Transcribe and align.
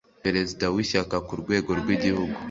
Perezida 0.23 0.65
w 0.73 0.77
Ishyaka 0.83 1.15
ku 1.27 1.33
rwego 1.41 1.69
rw 1.79 1.87
Igihugu 1.95 2.37